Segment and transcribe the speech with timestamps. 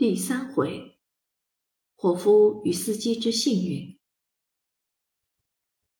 [0.00, 0.98] 第三回，
[1.94, 3.98] 伙夫与司机之幸运。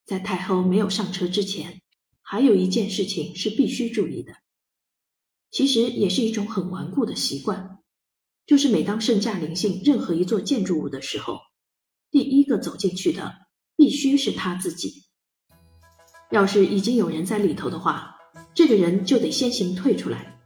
[0.07, 1.83] 在太后没有上车之前，
[2.23, 4.33] 还有一件事情是必须注意的，
[5.51, 7.83] 其实也是一种很顽固的习惯，
[8.47, 11.39] 就是每当圣驾临幸任何一座建筑物的时候，
[12.11, 13.35] 第一个走进去的
[13.77, 15.05] 必须是他自己。
[16.31, 18.17] 要是已经有人在里头的话，
[18.55, 20.41] 这个人就得先行退出来，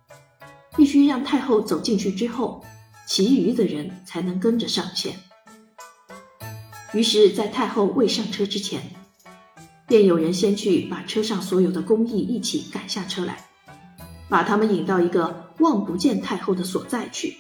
[0.77, 2.65] 必须让太后走进去之后。
[3.07, 5.15] 其余的人才能跟着上前。
[6.93, 8.81] 于是，在太后未上车之前，
[9.87, 13.47] 便有人先去把车上所有的工役一起赶下车来，
[14.29, 17.37] 把他们引到一个望不见太后的所在去，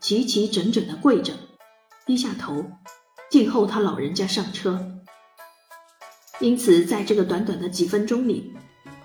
[0.00, 1.34] 齐齐整整的跪着，
[2.06, 2.64] 低下头，
[3.28, 4.92] 静候他老人家上车。
[6.38, 8.54] 因此，在这个短短的几分钟里，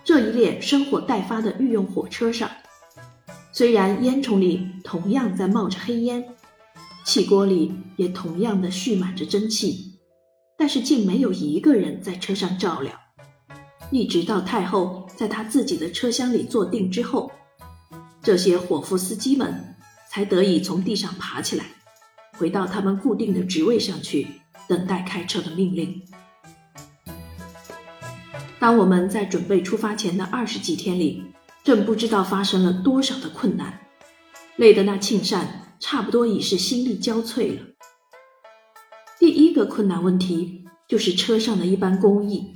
[0.03, 2.51] 这一列生火待发的御用火车上。
[3.53, 6.23] 虽然烟囱里同样在冒着黑烟，
[7.03, 9.99] 汽锅里也同样的蓄满着蒸汽，
[10.57, 12.91] 但是竟没有一个人在车上照料。
[13.91, 17.29] 一直到太后在她自己的车厢里坐定之后，
[18.23, 19.75] 这些伙夫司机们
[20.09, 21.65] 才得以从地上爬起来，
[22.37, 24.27] 回到他们固定的职位上去，
[24.67, 26.01] 等待开车的命令。
[28.59, 31.23] 当我们在准备出发前的二十几天里，
[31.63, 33.81] 正不知道发生了多少的困难，
[34.55, 37.61] 累得那庆善差不多已是心力交瘁了。
[39.19, 42.55] 第一个困难问题就是车上的一班工役，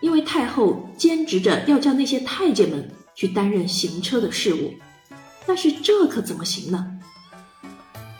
[0.00, 4.74] 因为太后兼职着要叫那些太监们去担任行车的事务，
[5.46, 6.98] 但是这可怎么行呢？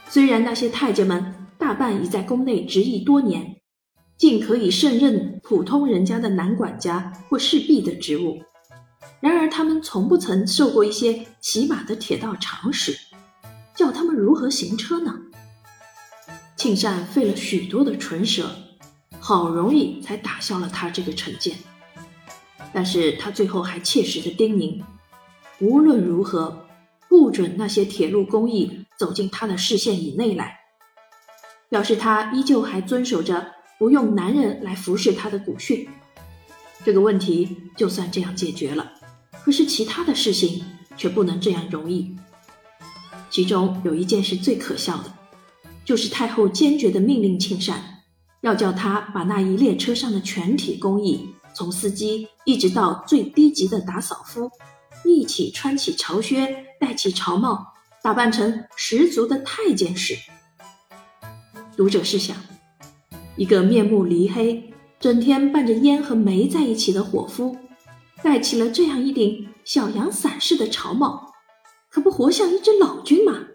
[0.09, 3.57] 虽然那些太监们大半已在宫内执役多年，
[4.17, 8.41] 竟可以胜任普通人家的男管家或侍婢的职务。
[9.21, 12.97] 然而，他们从不曾受过一些起码的铁道常识，
[13.75, 15.15] 叫他们如何行车呢？
[16.57, 18.51] 庆善费了许多的唇舌，
[19.19, 21.57] 好容易才打消了他这个成见。
[22.73, 24.83] 但是他最后还切实的叮咛，
[25.61, 26.67] 无论如何
[27.09, 30.59] 不准那些铁路工艺走进他的视线以内来。
[31.69, 35.89] 表示他依旧还遵守着不用男人来服侍他的古训。
[36.85, 38.93] 这个问题就算这样解决了。
[39.47, 40.65] 可是其他的事情
[40.97, 42.17] 却不能这样容易。
[43.31, 45.15] 其中有一件事最可笑的，
[45.85, 48.03] 就是太后坚决的命令庆善，
[48.41, 54.51] 要叫他把那一列车上的全体工役，从司机一直到最低级的打扫夫，
[55.05, 57.69] 一起穿起朝靴，戴起朝帽，
[58.03, 60.19] 打扮成十足的太监使。
[61.77, 62.37] 读者试想，
[63.37, 67.57] 一个面目黧黑、整天伴着烟和煤在一起的伙夫。
[68.23, 71.33] 戴起了这样一顶小阳伞式的朝帽，
[71.91, 73.47] 可不活像一只老君吗？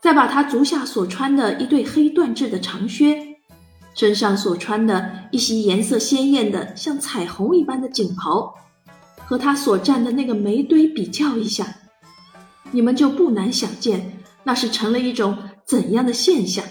[0.00, 3.40] 再把他足下所穿的一对黑缎制的长靴，
[3.94, 8.54] 身上所穿的一袭颜色鲜艳的像彩虹一般的锦袍，
[9.24, 11.80] 和他所站的那个煤堆比较一下，
[12.70, 16.64] 你们就不难想见那是成了一种怎样的现象。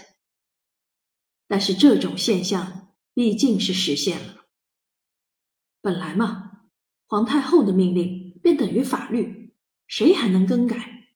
[1.47, 4.35] 但是这种现象毕竟是实现了，
[5.81, 6.46] 本来嘛。
[7.07, 9.55] 皇太后的命令便等于法律，
[9.87, 11.15] 谁还能更改？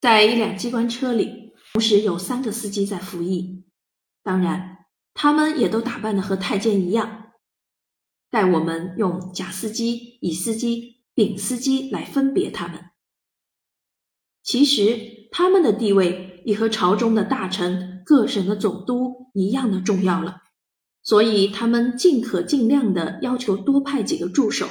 [0.00, 3.64] 在一辆机关车里，同时有三个司机在服役，
[4.22, 7.32] 当然，他们也都打扮的和太监一样。
[8.28, 12.90] 待我们用甲司机、乙司机、丙司机来分别他们。
[14.42, 20.42] 其实，他们的地位已和朝中的大臣、各省的总督一样的重要了。
[21.06, 24.68] 所以他们尽可尽量的要求多派几个助手，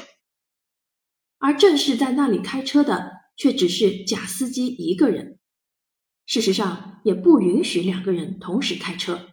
[1.37, 5.39] 而正是在那里开车的却只是假司机一个人。
[6.25, 9.29] 事实上，也不允许两个人同时开车。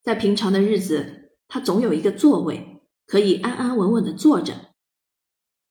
[0.00, 4.72] 在平常的日子，他总有一个座位可以安安稳稳的坐着，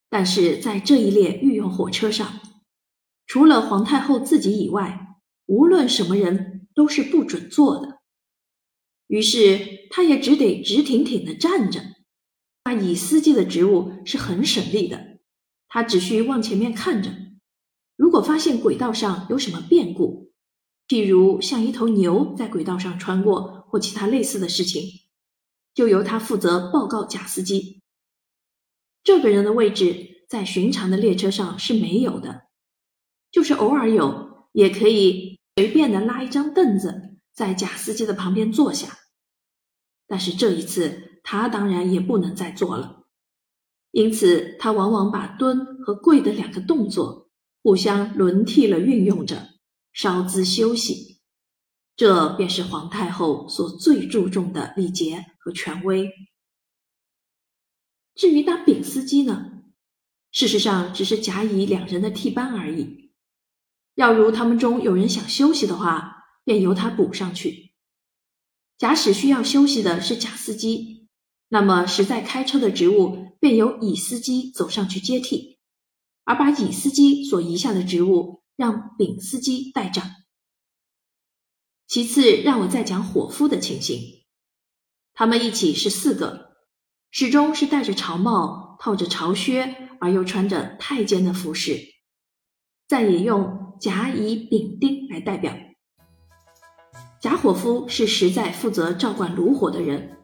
[0.09, 2.41] 但是在这一列御用火车上，
[3.25, 5.15] 除了皇太后自己以外，
[5.45, 8.00] 无论什么人都是不准坐的。
[9.11, 11.81] 于是，他也只得直挺挺地站着。
[12.63, 15.19] 那乙司机的职务是很省力的，
[15.67, 17.11] 他只需往前面看着，
[17.97, 20.31] 如果发现轨道上有什么变故，
[20.87, 24.81] 譬如像一头牛在轨道上穿过或其他类似的事情，
[25.73, 27.81] 就由他负责报告假司机。
[29.03, 32.43] 这个人的位置在寻常的列车上是没有的，
[33.29, 38.99] 就是偶尔有，也可以随便的拉一张凳子在假司机的旁边坐下。
[40.11, 43.05] 但是这一次，他当然也不能再做了，
[43.91, 47.29] 因此他往往把蹲和跪的两个动作
[47.63, 49.51] 互相轮替了运用着，
[49.93, 51.21] 稍资休息。
[51.95, 56.11] 这便是皇太后所最注重的礼节和权威。
[58.13, 59.63] 至于那丙司机呢，
[60.33, 63.13] 事实上只是甲乙两人的替班而已。
[63.95, 67.70] 要如他们中有人想休息的话，便由他补上去。
[68.81, 71.07] 假使需要休息的是甲司机，
[71.49, 75.59] 那么实在开车的职务便由乙司机走上去接替，
[76.23, 80.09] 而把乙司机所遗下的职务让丙司机代掌。
[81.85, 84.01] 其次，让我再讲伙夫的情形。
[85.13, 86.55] 他们一起是四个，
[87.11, 91.77] 始终是戴着朝帽、套着朝靴，而又穿着太监的服饰。
[92.87, 95.55] 再也用甲、乙、丙、丁来代表。
[97.21, 100.17] 甲伙夫是实在负责照管炉火的人，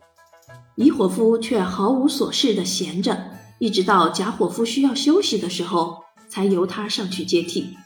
[0.73, 3.15] 乙伙夫却毫无所事的闲着，
[3.59, 7.77] 一直到甲伙夫需要休息的时候，才由他上去接替。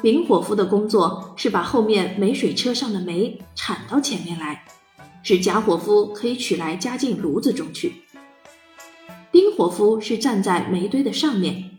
[0.00, 4.64] 丙伙夫的工作是把后面煤水车上的煤铲到前面来，
[5.24, 8.04] 使甲伙夫可以取来加进炉子中去。
[9.32, 11.76] 丁伙夫是站在煤堆的上面，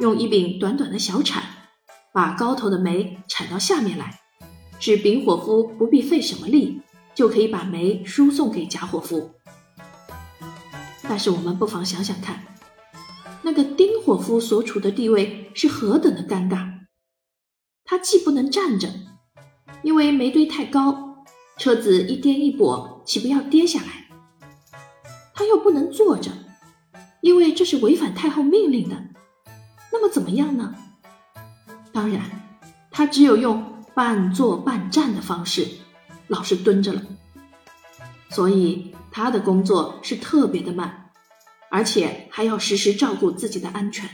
[0.00, 1.42] 用一柄短短的小铲，
[2.12, 4.20] 把高头的煤铲到下面来，
[4.84, 6.82] 使丙火夫不必费什么力，
[7.14, 9.30] 就可以把煤输送给甲火夫。
[11.04, 12.42] 但是我们不妨想想看，
[13.42, 16.80] 那个丁火夫所处的地位是何等的尴尬。
[17.84, 18.88] 他既不能站着，
[19.84, 21.24] 因为煤堆太高，
[21.58, 24.08] 车子一颠一跛，岂不要跌下来？
[25.32, 26.32] 他又不能坐着，
[27.20, 28.96] 因为这是违反太后命令的。
[29.92, 30.74] 那么怎么样呢？
[31.92, 32.20] 当然，
[32.90, 35.68] 他只有用半坐半站的方式，
[36.28, 37.02] 老是蹲着了。
[38.30, 41.10] 所以他的工作是特别的慢，
[41.70, 44.08] 而且还要时时照顾自己的安全。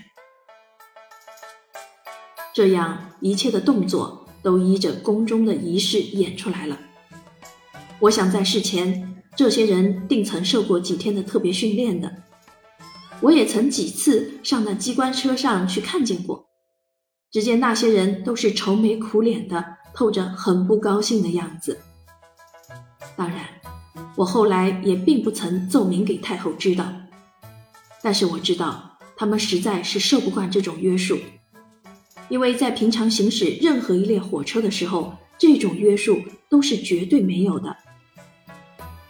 [2.52, 6.76] 这样一切的动作都依着宫中的仪式演出来了。
[8.00, 12.12] 我想在事前，这些人定曾受过几天的特别训练的。
[13.20, 16.47] 我也曾几次上那机关车上去看见过，
[17.30, 21.78] 只见那些人都是愁眉苦脸的，透着很不高兴的样子。
[23.16, 23.40] 当然，
[24.16, 26.90] 我后来也并不曾奏明给太后知道，
[28.02, 31.18] 但是我知道他们实在是受不惯这种约束。
[32.30, 37.76] 因为在平常行驶任何一列火车的时候，这种约束都是绝对没有的。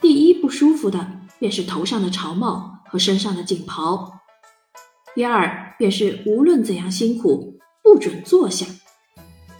[0.00, 4.20] 第一不舒服的便是头上的朝帽和身上的锦袍；
[5.14, 7.47] 第二便是无论怎样辛苦
[7.88, 8.66] 不准坐下；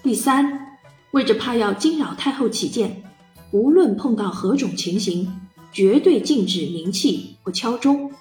[0.03, 0.77] 第三，
[1.13, 3.03] 为着怕要惊扰太后起见，
[3.53, 5.41] 无论碰到何种情形，
[5.73, 8.13] 绝对禁止鸣器或敲钟。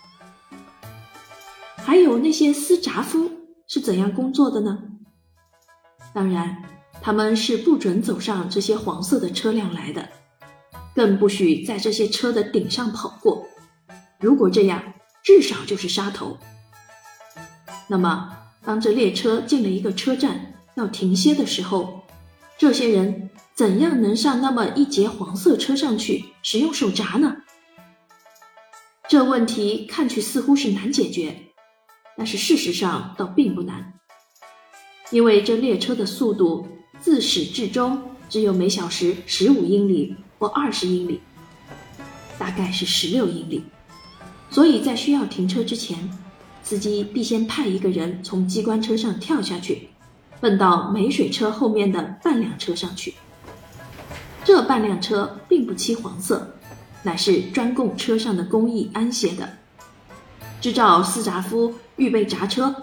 [1.76, 3.30] 还有那些司闸夫
[3.68, 4.80] 是怎样工作的呢？
[6.14, 6.64] 当然，
[7.02, 10.08] 他们是不准走上这些黄色的车辆来的，
[10.96, 13.46] 更不许在这些车的顶上跑过。
[14.22, 16.38] 如果这样，至少就是杀头。
[17.90, 18.34] 那么，
[18.68, 22.04] 当这列车进了一个车站要停歇的时候，
[22.58, 27.38] 这些人怎样能上那么一节黄色车上去使用手闸呢？
[29.08, 31.34] 这问题看去似乎是难解决，
[32.18, 33.94] 但是事实上倒并不难。
[35.12, 36.68] 因为这列车的速度
[37.00, 41.22] 自始至终只有每小时十五英里或二十英里，
[42.38, 43.64] 大概是十六英里，
[44.50, 45.98] 所以在需要停车之前，
[46.68, 49.88] 司机必先派一个人从机关车上跳下去，
[50.42, 53.14] 奔到煤水车后面的半辆车上去。
[54.44, 56.56] 这半辆车并不漆黄色，
[57.04, 59.48] 乃是专供车上的工艺安歇的，
[60.60, 62.76] 制造司闸夫预备闸车。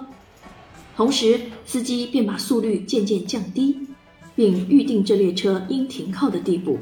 [0.97, 3.87] 同时，司机便把速率渐渐降低，
[4.35, 6.79] 并预定这列车应停靠的地步。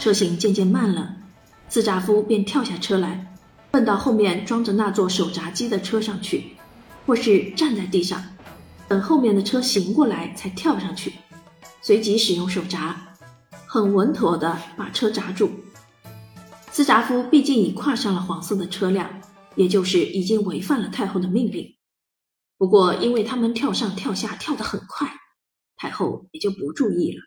[0.00, 1.14] 车行渐渐慢了，
[1.68, 3.32] 司闸夫便跳下车来，
[3.70, 6.56] 奔到后面装着那座手闸机的车上去，
[7.06, 8.22] 或是站在地上，
[8.88, 11.12] 等后面的车行过来才跳上去，
[11.82, 13.14] 随即使用手闸，
[13.66, 15.50] 很稳妥地把车闸住。
[16.70, 19.20] 司闸夫毕竟已跨上了黄色的车辆，
[19.56, 21.76] 也就是已经违反了太后的命令。
[22.56, 25.12] 不过，因为他们跳上跳下跳得很快，
[25.76, 27.20] 太后也就不注意了。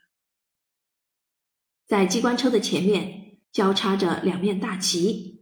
[1.88, 5.41] 在机关车的前面交叉着两面大旗，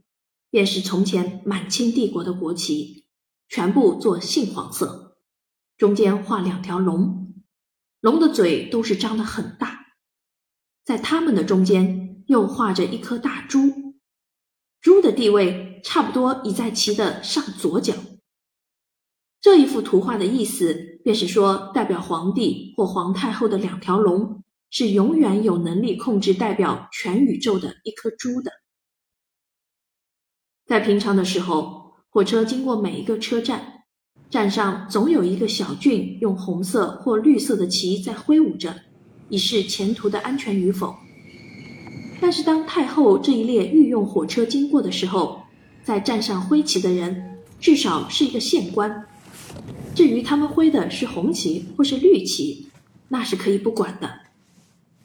[0.50, 3.06] 便是从前满清帝国的国旗，
[3.48, 5.18] 全部做杏黄色，
[5.77, 7.34] 中间画两条龙，
[8.00, 9.88] 龙的嘴都是张得很大。
[10.84, 13.96] 在他们的中间又画着一颗大珠，
[14.82, 17.94] 珠的地位差不多已在旗的上左脚。
[19.41, 28.51] 这一幅图画的意思，便是说，代表皇帝或皇太后的两条龙，是永远有能力控制代表全宇宙的一颗珠的。
[30.70, 33.60] 在平常的时候，火车经过每一个车站，
[34.30, 38.76] 站上总有一个小俊用红色或绿色的旗在挥舞着，
[39.30, 40.96] 以示前途的安全与否。
[42.22, 45.42] 但是，当太后这一列御用火车经过的时候，
[45.84, 49.08] 在站上挥旗的人，至少是一个县官。
[49.96, 52.70] 至于他们挥的是红旗或是绿旗，
[53.08, 54.20] 那是可以不管的。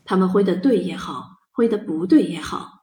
[0.04, 2.73] 他们挥的对也好，挥的不对也好，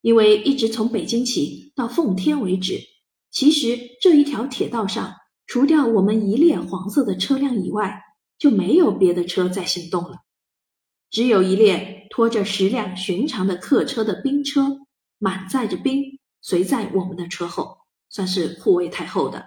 [0.00, 2.80] 因为一直从北京起到奉天为止，
[3.30, 5.14] 其实这一条铁道上，
[5.46, 8.02] 除掉我们一列黄色的车辆以外，
[8.38, 10.18] 就没有别的车在行动了。
[11.10, 14.78] 只有一列拖着十辆寻常的客车的兵车，
[15.18, 17.78] 满载着兵，随在我们的车后，
[18.08, 19.46] 算是护卫太后的。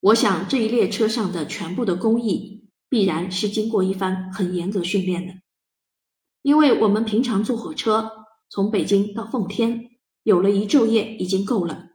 [0.00, 5.34] 我想这一列车上的全部的工艺必然是经过一番很严格训练的，
[6.42, 8.21] 因为我们平常坐火车
[8.52, 9.92] 从北京到奉天，
[10.24, 11.92] 有了一昼夜已经够了，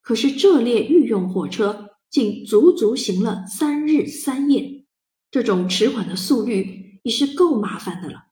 [0.00, 4.86] 可是这列御用火车竟足足行了三日三夜，
[5.30, 8.28] 这种迟缓的速率已是够麻烦的了。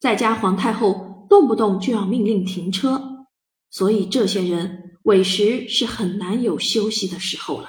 [0.00, 3.28] 再加皇太后动不动就要命令停车，
[3.70, 7.68] 所以这些人委实是很难有休息的时候了。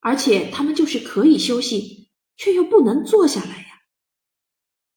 [0.00, 3.64] 而且他们就是可以休息，却又不能坐下来呀。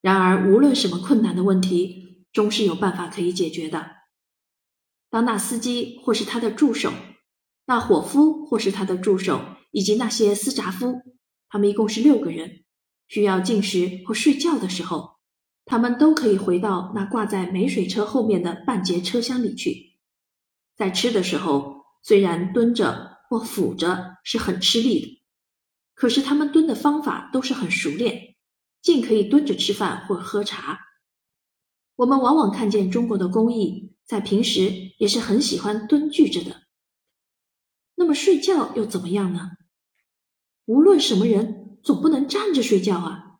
[0.01, 2.04] 然而，无论什么困难的问题，
[2.35, 3.89] 终是有办法可以解决的。
[5.09, 6.93] 当那司机或是他的助手，
[7.65, 11.01] 那伙夫或是他的助手，以及那些司闸夫，
[11.49, 12.63] 他们一共是六个人，
[13.07, 15.17] 需要进食或睡觉的时候，
[15.65, 19.97] 他们都可以回到那挂在梅水车后面的半截车厢里去。
[20.75, 23.15] 在吃的时候，虽然蹲着。
[23.27, 25.23] 或俯着是很吃力的，
[25.95, 28.35] 可是他们蹲的方法都是很熟练，
[28.83, 30.79] 尽可以蹲着吃饭或喝茶。
[31.95, 36.63] 我们往往看见中国的工艺，在平时也是很喜欢蹲踞着的。
[37.95, 39.51] 那么睡觉又怎么样呢？
[40.65, 43.39] 无论什么人，总不能站着睡觉啊。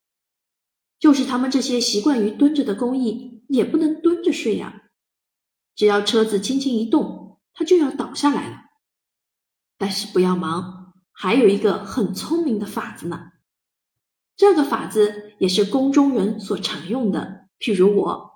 [0.97, 4.83] 就是他们这些习惯于蹲着的工艺，也不能蹲着睡呀。
[5.75, 8.62] 只要车子轻轻一动，他就要倒下来了。
[9.77, 13.33] 但是不要忙，还有一个很聪明的法子呢。
[14.38, 17.50] 这个法子也是宫中人所常用的。
[17.59, 18.34] 譬如我，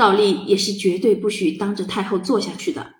[0.00, 2.94] 照例也是绝对不许当着太后坐下去的，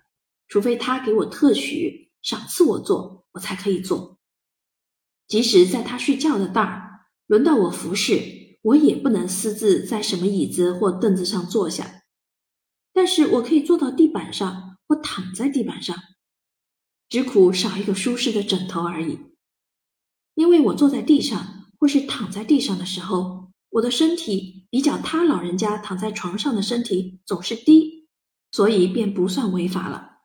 [0.47, 4.19] 除非她给我特许赏赐我坐，我才可以坐。
[5.27, 12.03] 即使在她睡觉的当儿，轮到我服侍，我也不能私自在什么椅子或凳子上坐下。
[12.93, 15.97] 但是我可以坐到地板上，或躺在地板上。
[17.09, 19.17] 只苦少一个舒适的枕头而已，
[20.35, 23.40] 因为我坐在地上或是躺在地上的时候，
[23.71, 28.09] 我的身体比较他老人家躺在床上的身体总是低，
[28.51, 30.19] 所以便不算违法了。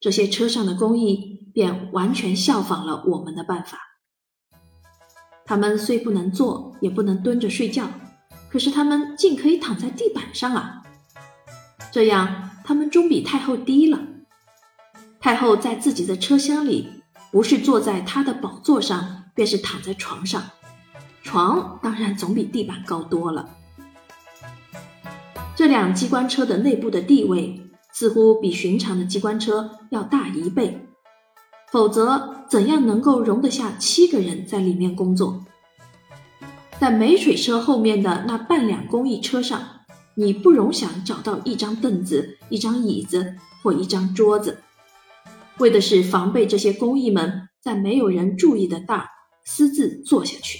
[0.00, 3.78] 这些车上的工艺便完全效仿了我们的办法。
[5.44, 7.88] 他们虽不能坐，也不能蹲着睡觉，
[8.50, 10.82] 可是他们竟可以躺在地板上啊！
[11.90, 13.98] 这样，他们终比太后低了。
[15.20, 16.88] 太后在自己的车厢里，
[17.32, 20.42] 不是坐在她的宝座上，便是躺在床上。
[21.28, 23.50] 床当然总比地板高多了。
[25.54, 27.60] 这辆机关车的内部的地位
[27.92, 30.88] 似乎比寻常的机关车要大一倍，
[31.70, 35.44] 否则怎样能够容得下七个人在里面工作？
[36.80, 39.60] 在梅水车后面的那半辆工艺车上，
[40.14, 44.62] 你不容想找到一张凳子、一张椅子或一张桌子。
[45.58, 49.10] 为的是防备这些工艺们在没有人注意的大
[49.44, 50.58] 私自坐下去。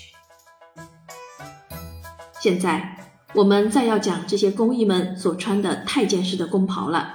[2.40, 2.97] 现在
[3.35, 7.14] 我们再要讲这些工艺们所穿的太监式的宫袍了。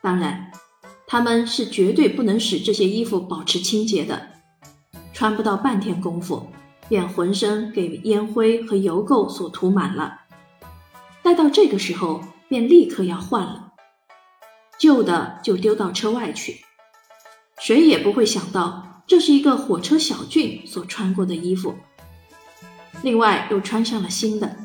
[0.00, 0.50] 当然，
[1.06, 4.28] 他们是绝对不能使这些衣服保持清洁的，
[5.12, 6.46] 穿不到半天功夫，
[6.88, 10.22] 便浑身给烟灰和油垢所涂满了。
[11.22, 13.72] 待到这个时候，便立刻要换了，
[14.78, 16.64] 旧的就丢到车外去。
[17.60, 21.74] 谁也不会想到，这是一个火车小俊所穿过的衣服。
[23.04, 24.56] 另外又穿上了新的，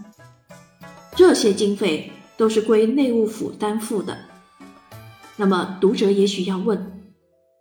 [1.14, 4.18] 这些经费都是归内务府担负的。
[5.36, 7.02] 那么读者也许要问：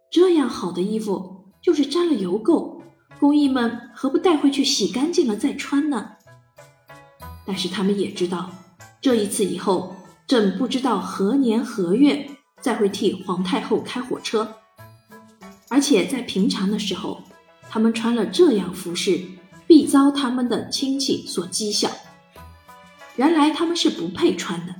[0.08, 2.80] 这样好的衣服，就是沾了油垢，
[3.18, 6.12] 工艺们何不带回去洗干净了再穿呢？
[7.44, 8.48] 但是他们也知道，
[9.00, 9.96] 这一次以后，
[10.28, 12.30] 朕不知道何年何月
[12.60, 14.48] 再会替皇太后开火车。
[15.68, 17.20] 而且在平常的时候，
[17.68, 19.20] 他们穿了这样服饰，
[19.68, 21.88] 必遭他们的亲戚所讥笑。
[23.14, 24.74] 原来他们是不配穿的。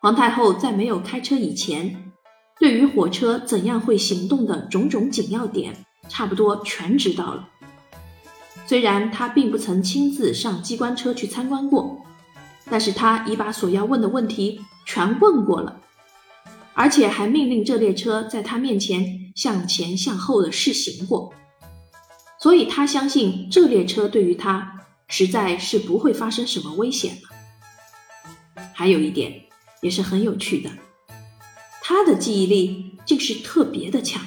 [0.00, 2.12] 皇太后在没有开车以前，
[2.60, 5.74] 对于火车怎样会行动的种种紧要点，
[6.08, 7.48] 差不多全知道了。
[8.66, 11.98] 虽然她并不曾亲自上机关车去参观过，
[12.70, 15.80] 但是她已把所要问的问题全问过了。
[16.74, 21.32] 而且还命令这列车在他面前向前向后的试行过，
[22.40, 28.62] 所以他相信这列车对于他实在是不会发生什么危险了。
[28.72, 29.44] 还有一点
[29.80, 30.70] 也是很有趣的，
[31.82, 34.22] 他的记忆力竟是特别的强，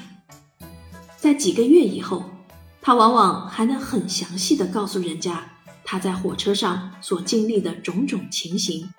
[1.17, 2.29] 在几个月以后，
[2.81, 8.93] 他往往还能很详细的告诉人家他在火车上所经历的种种情形，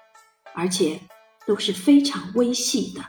[0.54, 1.00] 而且
[1.46, 3.04] 都是非常微细的。